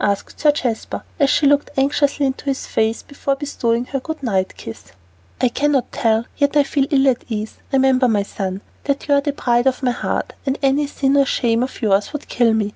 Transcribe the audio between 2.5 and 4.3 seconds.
face before bestowing her good